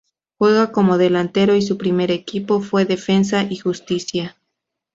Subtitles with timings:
[0.39, 4.35] Juega como delantero y su primer equipo fue Defensa y Justicia.